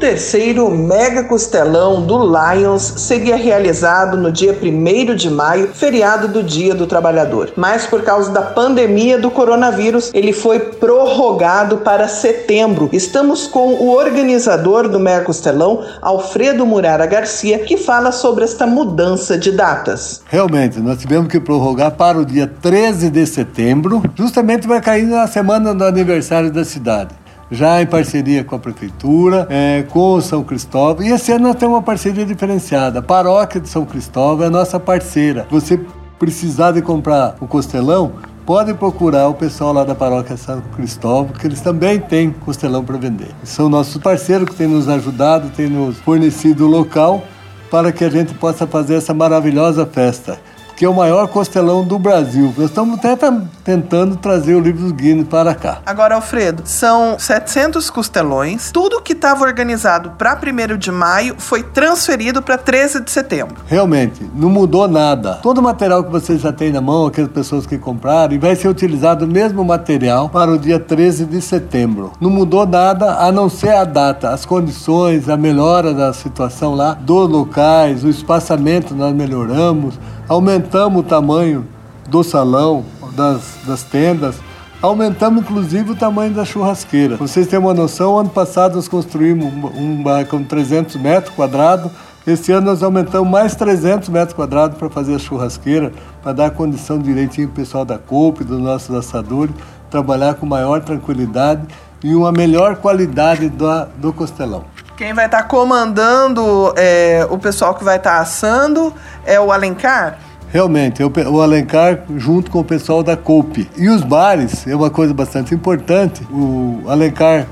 Terceiro 0.00 0.70
Mega 0.70 1.24
Costelão 1.24 2.00
do 2.00 2.18
Lions 2.24 2.94
seria 2.96 3.36
realizado 3.36 4.16
no 4.16 4.32
dia 4.32 4.58
1 4.60 5.14
de 5.14 5.28
maio, 5.28 5.68
feriado 5.74 6.26
do 6.26 6.42
Dia 6.42 6.74
do 6.74 6.86
Trabalhador. 6.86 7.52
Mas 7.54 7.86
por 7.86 8.02
causa 8.02 8.32
da 8.32 8.40
pandemia 8.40 9.18
do 9.18 9.30
coronavírus, 9.30 10.10
ele 10.14 10.32
foi 10.32 10.58
prorrogado 10.58 11.78
para 11.78 12.08
setembro. 12.08 12.88
Estamos 12.94 13.46
com 13.46 13.74
o 13.74 13.90
organizador 13.94 14.88
do 14.88 14.98
Mega 14.98 15.26
Costelão, 15.26 15.84
Alfredo 16.00 16.64
Murara 16.64 17.04
Garcia, 17.04 17.58
que 17.58 17.76
fala 17.76 18.10
sobre 18.10 18.44
esta 18.44 18.66
mudança 18.66 19.36
de 19.36 19.52
datas. 19.52 20.22
Realmente, 20.26 20.80
nós 20.80 20.98
tivemos 20.98 21.28
que 21.28 21.38
prorrogar 21.38 21.90
para 21.90 22.18
o 22.18 22.24
dia 22.24 22.50
13 22.62 23.10
de 23.10 23.26
setembro, 23.26 24.02
justamente 24.16 24.66
vai 24.66 24.80
cair 24.80 25.06
na 25.06 25.26
semana 25.26 25.74
do 25.74 25.84
aniversário 25.84 26.50
da 26.50 26.64
cidade 26.64 27.20
já 27.50 27.82
em 27.82 27.86
parceria 27.86 28.44
com 28.44 28.54
a 28.54 28.58
Prefeitura, 28.58 29.46
é, 29.50 29.84
com 29.90 30.14
o 30.14 30.20
São 30.20 30.42
Cristóvão. 30.42 31.04
E 31.04 31.10
esse 31.10 31.32
ano 31.32 31.48
nós 31.48 31.56
temos 31.56 31.76
uma 31.76 31.82
parceria 31.82 32.24
diferenciada. 32.24 33.00
A 33.00 33.02
Paróquia 33.02 33.60
de 33.60 33.68
São 33.68 33.84
Cristóvão 33.84 34.44
é 34.44 34.46
a 34.46 34.50
nossa 34.50 34.78
parceira. 34.78 35.46
Você 35.50 35.80
precisar 36.18 36.72
de 36.72 36.82
comprar 36.82 37.36
o 37.40 37.46
costelão, 37.46 38.12
pode 38.44 38.74
procurar 38.74 39.28
o 39.28 39.34
pessoal 39.34 39.72
lá 39.72 39.84
da 39.84 39.94
Paróquia 39.94 40.36
São 40.36 40.60
Cristóvão, 40.76 41.32
que 41.32 41.46
eles 41.46 41.60
também 41.60 41.98
têm 41.98 42.30
costelão 42.30 42.84
para 42.84 42.98
vender. 42.98 43.30
São 43.42 43.68
nossos 43.68 43.96
parceiros 44.00 44.48
que 44.48 44.54
têm 44.54 44.68
nos 44.68 44.88
ajudado, 44.88 45.50
têm 45.50 45.68
nos 45.68 45.98
fornecido 45.98 46.66
o 46.66 46.70
local 46.70 47.22
para 47.70 47.92
que 47.92 48.04
a 48.04 48.10
gente 48.10 48.34
possa 48.34 48.66
fazer 48.66 48.94
essa 48.94 49.14
maravilhosa 49.14 49.86
festa 49.86 50.38
que 50.80 50.86
é 50.86 50.88
o 50.88 50.94
maior 50.94 51.28
costelão 51.28 51.84
do 51.84 51.98
Brasil. 51.98 52.54
Nós 52.56 52.70
estamos 52.70 52.98
até 52.98 53.14
tentando 53.62 54.16
trazer 54.16 54.54
o 54.54 54.60
livro 54.60 54.86
do 54.86 54.94
Guinness 54.94 55.28
para 55.28 55.54
cá. 55.54 55.82
Agora, 55.84 56.14
Alfredo, 56.14 56.62
são 56.64 57.18
700 57.18 57.90
costelões. 57.90 58.70
Tudo 58.72 59.02
que 59.02 59.12
estava 59.12 59.44
organizado 59.44 60.12
para 60.12 60.34
1 60.34 60.78
de 60.78 60.90
maio 60.90 61.34
foi 61.36 61.62
transferido 61.62 62.40
para 62.40 62.56
13 62.56 63.02
de 63.02 63.10
setembro. 63.10 63.56
Realmente, 63.66 64.24
não 64.34 64.48
mudou 64.48 64.88
nada. 64.88 65.34
Todo 65.42 65.58
o 65.58 65.62
material 65.62 66.02
que 66.02 66.10
você 66.10 66.38
já 66.38 66.50
tem 66.50 66.72
na 66.72 66.80
mão, 66.80 67.08
aquelas 67.08 67.30
pessoas 67.30 67.66
que 67.66 67.76
compraram, 67.76 68.40
vai 68.40 68.56
ser 68.56 68.68
utilizado 68.68 69.26
o 69.26 69.28
mesmo 69.28 69.62
material 69.62 70.30
para 70.30 70.50
o 70.50 70.58
dia 70.58 70.80
13 70.80 71.26
de 71.26 71.42
setembro. 71.42 72.12
Não 72.18 72.30
mudou 72.30 72.66
nada 72.66 73.16
a 73.16 73.30
não 73.30 73.50
ser 73.50 73.74
a 73.74 73.84
data, 73.84 74.30
as 74.30 74.46
condições, 74.46 75.28
a 75.28 75.36
melhora 75.36 75.92
da 75.92 76.10
situação 76.14 76.74
lá, 76.74 76.94
dos 76.94 77.28
locais, 77.28 78.02
o 78.02 78.08
espaçamento 78.08 78.94
nós 78.94 79.14
melhoramos 79.14 79.98
aumentamos 80.30 80.69
o 80.72 81.02
tamanho 81.02 81.66
do 82.08 82.22
salão, 82.22 82.84
das, 83.12 83.58
das 83.66 83.82
tendas, 83.82 84.36
aumentamos 84.80 85.42
inclusive 85.42 85.92
o 85.92 85.96
tamanho 85.96 86.32
da 86.32 86.44
churrasqueira. 86.44 87.16
Vocês 87.16 87.46
terem 87.46 87.64
uma 87.64 87.74
noção, 87.74 88.18
ano 88.18 88.30
passado 88.30 88.76
nós 88.76 88.88
construímos 88.88 89.52
um 89.74 90.02
barracão 90.02 90.40
de 90.40 90.46
300 90.46 90.96
metros 90.96 91.34
quadrados, 91.34 91.90
esse 92.26 92.52
ano 92.52 92.66
nós 92.66 92.82
aumentamos 92.82 93.28
mais 93.28 93.54
300 93.54 94.08
metros 94.10 94.34
quadrados 94.34 94.76
para 94.76 94.90
fazer 94.90 95.14
a 95.14 95.18
churrasqueira, 95.18 95.92
para 96.22 96.32
dar 96.32 96.50
condição 96.50 96.98
direitinho 96.98 97.48
para 97.48 97.54
o 97.54 97.64
pessoal 97.64 97.84
da 97.84 97.98
COP, 97.98 98.44
dos 98.44 98.60
nossos 98.60 98.94
assadores, 98.94 99.54
trabalhar 99.90 100.34
com 100.34 100.46
maior 100.46 100.80
tranquilidade 100.82 101.62
e 102.02 102.14
uma 102.14 102.30
melhor 102.30 102.76
qualidade 102.76 103.48
do, 103.48 103.66
do 103.96 104.12
costelão. 104.12 104.64
Quem 104.96 105.14
vai 105.14 105.26
estar 105.26 105.42
tá 105.42 105.48
comandando 105.48 106.74
é, 106.76 107.26
o 107.30 107.38
pessoal 107.38 107.74
que 107.74 107.82
vai 107.82 107.96
estar 107.96 108.16
tá 108.16 108.20
assando 108.20 108.94
é 109.24 109.40
o 109.40 109.50
Alencar? 109.50 110.18
Realmente, 110.52 111.00
o 111.04 111.40
Alencar 111.40 112.00
junto 112.16 112.50
com 112.50 112.58
o 112.58 112.64
pessoal 112.64 113.04
da 113.04 113.16
COPE. 113.16 113.68
E 113.76 113.88
os 113.88 114.02
bares 114.02 114.66
é 114.66 114.74
uma 114.74 114.90
coisa 114.90 115.14
bastante 115.14 115.54
importante. 115.54 116.22
O 116.24 116.82
Alencar, 116.88 117.46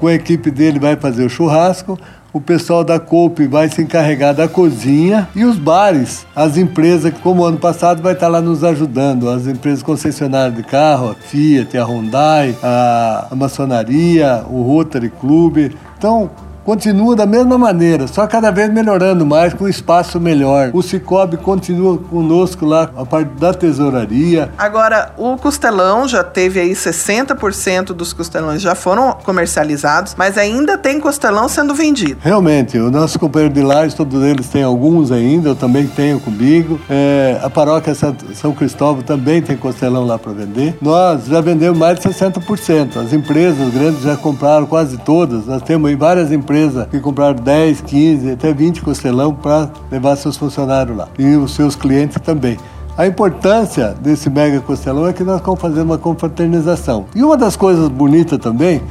com 0.00 0.08
a 0.08 0.14
equipe 0.14 0.50
dele, 0.50 0.80
vai 0.80 0.96
fazer 0.96 1.24
o 1.24 1.30
churrasco. 1.30 1.96
O 2.32 2.40
pessoal 2.40 2.82
da 2.82 2.98
COPE 2.98 3.46
vai 3.46 3.68
se 3.68 3.82
encarregar 3.82 4.34
da 4.34 4.48
cozinha 4.48 5.28
e 5.34 5.44
os 5.44 5.56
bares, 5.56 6.24
as 6.34 6.56
empresas, 6.56 7.12
como 7.22 7.44
ano 7.44 7.58
passado, 7.58 8.00
vai 8.02 8.12
estar 8.12 8.28
lá 8.28 8.40
nos 8.40 8.62
ajudando, 8.62 9.28
as 9.28 9.48
empresas 9.48 9.82
concessionárias 9.82 10.54
de 10.54 10.62
carro, 10.62 11.10
a 11.10 11.14
Fiat, 11.14 11.76
a 11.76 11.84
Hyundai, 11.84 12.56
a, 12.62 13.26
a 13.32 13.34
maçonaria, 13.34 14.44
o 14.48 14.62
Rotary 14.62 15.10
Club. 15.10 15.72
Então, 15.98 16.30
continua 16.64 17.16
da 17.16 17.26
mesma 17.26 17.56
maneira, 17.56 18.06
só 18.06 18.26
cada 18.26 18.50
vez 18.50 18.72
melhorando 18.72 19.24
mais, 19.24 19.54
com 19.54 19.68
espaço 19.68 20.20
melhor. 20.20 20.70
O 20.72 20.82
Cicobi 20.82 21.36
continua 21.36 21.98
conosco 21.98 22.64
lá, 22.66 22.90
a 22.96 23.04
parte 23.04 23.28
da 23.38 23.52
tesouraria. 23.54 24.50
Agora, 24.58 25.12
o 25.16 25.36
costelão 25.36 26.06
já 26.06 26.22
teve 26.22 26.60
aí 26.60 26.72
60% 26.72 27.86
dos 27.86 28.12
costelões 28.12 28.60
já 28.60 28.74
foram 28.74 29.16
comercializados, 29.24 30.14
mas 30.16 30.36
ainda 30.36 30.76
tem 30.76 31.00
costelão 31.00 31.48
sendo 31.48 31.74
vendido. 31.74 32.18
Realmente, 32.22 32.78
o 32.78 32.90
nosso 32.90 33.18
companheiro 33.18 33.54
de 33.54 33.62
lares, 33.62 33.94
todos 33.94 34.22
eles 34.22 34.48
têm 34.48 34.62
alguns 34.62 35.10
ainda, 35.10 35.50
eu 35.50 35.56
também 35.56 35.86
tenho 35.86 36.20
comigo. 36.20 36.80
É, 36.88 37.40
a 37.42 37.48
paróquia 37.50 37.94
São 37.94 38.52
Cristóvão 38.52 39.02
também 39.02 39.40
tem 39.40 39.56
costelão 39.56 40.04
lá 40.04 40.18
para 40.18 40.32
vender. 40.32 40.76
Nós 40.80 41.26
já 41.26 41.40
vendemos 41.40 41.78
mais 41.78 41.98
de 41.98 42.08
60%. 42.08 42.96
As 42.96 43.12
empresas 43.12 43.72
grandes 43.72 44.02
já 44.02 44.16
compraram 44.16 44.66
quase 44.66 44.98
todas. 44.98 45.46
Nós 45.46 45.62
temos 45.62 45.88
aí 45.88 45.96
várias 45.96 46.30
empresas 46.30 46.49
empresa 46.50 46.88
que 46.90 46.98
compraram 46.98 47.36
10, 47.36 47.80
15, 47.82 48.32
até 48.32 48.52
20 48.52 48.82
costelão 48.82 49.32
para 49.32 49.70
levar 49.88 50.16
seus 50.16 50.36
funcionários 50.36 50.96
lá 50.96 51.08
e 51.16 51.36
os 51.36 51.54
seus 51.54 51.76
clientes 51.76 52.20
também. 52.20 52.58
A 52.98 53.06
importância 53.06 53.94
desse 54.00 54.28
mega 54.28 54.60
costelão 54.60 55.06
é 55.06 55.12
que 55.12 55.22
nós 55.22 55.36
estamos 55.36 55.60
fazendo 55.60 55.84
uma 55.84 55.96
confraternização. 55.98 57.06
E 57.14 57.22
uma 57.22 57.36
das 57.36 57.54
coisas 57.54 57.88
bonitas 57.88 58.36
também 58.40 58.82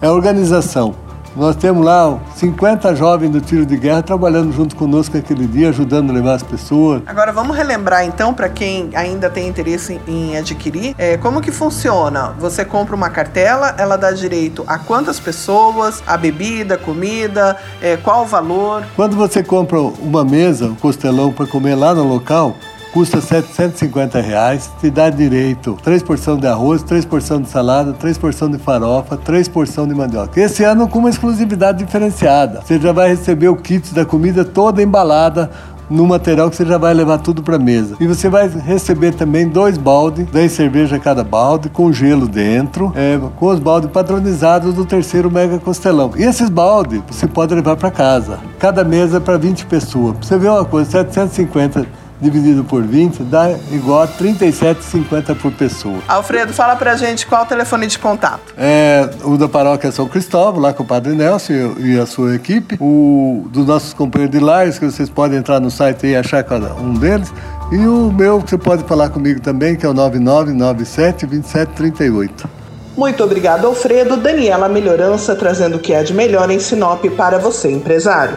é 0.00 0.06
a 0.06 0.12
organização. 0.12 0.94
Nós 1.36 1.56
temos 1.56 1.84
lá 1.84 2.18
50 2.36 2.94
jovens 2.94 3.30
do 3.30 3.40
tiro 3.40 3.64
de 3.64 3.76
guerra 3.76 4.02
trabalhando 4.02 4.52
junto 4.52 4.74
conosco 4.74 5.16
aquele 5.16 5.46
dia, 5.46 5.68
ajudando 5.68 6.10
a 6.10 6.12
levar 6.12 6.34
as 6.34 6.42
pessoas. 6.42 7.02
Agora 7.06 7.32
vamos 7.32 7.56
relembrar 7.56 8.04
então 8.04 8.34
para 8.34 8.48
quem 8.48 8.90
ainda 8.94 9.30
tem 9.30 9.48
interesse 9.48 10.00
em 10.06 10.36
adquirir, 10.36 10.94
é, 10.98 11.16
como 11.16 11.40
que 11.40 11.50
funciona? 11.52 12.34
Você 12.38 12.64
compra 12.64 12.94
uma 12.94 13.10
cartela, 13.10 13.74
ela 13.78 13.96
dá 13.96 14.10
direito 14.10 14.64
a 14.66 14.78
quantas 14.78 15.20
pessoas, 15.20 16.02
a 16.06 16.16
bebida, 16.16 16.76
comida, 16.76 17.56
é, 17.80 17.96
qual 17.96 18.22
o 18.22 18.26
valor? 18.26 18.84
Quando 18.96 19.16
você 19.16 19.42
compra 19.42 19.80
uma 19.80 20.24
mesa, 20.24 20.66
um 20.66 20.74
costelão 20.74 21.32
para 21.32 21.46
comer 21.46 21.74
lá 21.74 21.94
no 21.94 22.04
local, 22.04 22.56
custa 22.92 23.20
750 23.20 24.20
reais, 24.20 24.70
te 24.80 24.90
dá 24.90 25.10
direito 25.10 25.78
3 25.82 26.02
porções 26.02 26.40
de 26.40 26.46
arroz, 26.46 26.82
3 26.82 27.04
porções 27.04 27.42
de 27.42 27.48
salada, 27.48 27.92
3 27.92 28.18
porções 28.18 28.52
de 28.52 28.58
farofa, 28.58 29.16
3 29.16 29.48
porções 29.48 29.88
de 29.88 29.94
mandioca. 29.94 30.40
Esse 30.40 30.64
ano 30.64 30.88
com 30.88 30.98
uma 30.98 31.10
exclusividade 31.10 31.84
diferenciada. 31.84 32.62
Você 32.64 32.78
já 32.78 32.92
vai 32.92 33.08
receber 33.10 33.48
o 33.48 33.56
kit 33.56 33.94
da 33.94 34.04
comida 34.04 34.44
toda 34.44 34.82
embalada 34.82 35.50
no 35.90 36.06
material 36.06 36.50
que 36.50 36.56
você 36.56 36.66
já 36.66 36.76
vai 36.76 36.92
levar 36.92 37.18
tudo 37.18 37.42
para 37.42 37.58
mesa. 37.58 37.96
E 37.98 38.06
você 38.06 38.28
vai 38.28 38.48
receber 38.48 39.14
também 39.14 39.48
dois 39.48 39.78
baldes, 39.78 40.26
10 40.26 40.52
cerveja 40.52 40.98
cada 40.98 41.24
balde, 41.24 41.68
com 41.68 41.92
gelo 41.92 42.28
dentro, 42.28 42.92
é, 42.94 43.18
com 43.36 43.46
os 43.46 43.58
baldes 43.58 43.90
padronizados 43.90 44.74
do 44.74 44.84
terceiro 44.84 45.30
Mega 45.30 45.58
Costelão. 45.58 46.12
E 46.16 46.24
esses 46.24 46.50
baldes 46.50 47.00
você 47.10 47.26
pode 47.26 47.54
levar 47.54 47.76
para 47.76 47.90
casa. 47.90 48.38
Cada 48.58 48.84
mesa 48.84 49.20
para 49.20 49.38
20 49.38 49.66
pessoas. 49.66 50.16
Você 50.20 50.36
vê 50.36 50.48
uma 50.48 50.64
coisa, 50.64 50.90
750 50.90 52.07
dividido 52.20 52.64
por 52.64 52.82
20 52.82 53.22
dá 53.24 53.50
igual 53.70 54.02
a 54.02 54.08
37,50 54.08 55.36
por 55.36 55.52
pessoa. 55.52 55.98
Alfredo, 56.08 56.52
fala 56.52 56.76
pra 56.76 56.96
gente 56.96 57.26
qual 57.26 57.44
o 57.44 57.46
telefone 57.46 57.86
de 57.86 57.98
contato. 57.98 58.54
É 58.56 59.08
o 59.22 59.36
da 59.36 59.48
paróquia 59.48 59.92
São 59.92 60.08
Cristóvão, 60.08 60.60
lá 60.60 60.72
com 60.72 60.82
o 60.82 60.86
Padre 60.86 61.14
Nelson 61.14 61.74
e 61.78 61.98
a 61.98 62.06
sua 62.06 62.34
equipe. 62.34 62.76
O 62.80 63.46
dos 63.50 63.66
nossos 63.66 63.92
companheiros 63.92 64.36
de 64.36 64.44
lares, 64.44 64.78
que 64.78 64.84
vocês 64.84 65.08
podem 65.08 65.38
entrar 65.38 65.60
no 65.60 65.70
site 65.70 66.06
e 66.06 66.16
achar 66.16 66.42
cada 66.42 66.74
um 66.74 66.94
deles. 66.94 67.32
E 67.70 67.86
o 67.86 68.10
meu, 68.10 68.40
que 68.40 68.50
você 68.50 68.58
pode 68.58 68.84
falar 68.84 69.10
comigo 69.10 69.40
também, 69.40 69.76
que 69.76 69.84
é 69.84 69.88
o 69.88 69.94
9997 69.94 71.26
2738. 71.26 72.48
Muito 72.96 73.22
obrigado, 73.22 73.66
Alfredo. 73.66 74.16
Daniela 74.16 74.68
Melhorança 74.68 75.36
trazendo 75.36 75.76
o 75.76 75.78
que 75.78 75.94
há 75.94 76.02
de 76.02 76.12
melhor 76.12 76.50
em 76.50 76.58
Sinop 76.58 77.04
para 77.16 77.38
você, 77.38 77.70
empresário. 77.70 78.36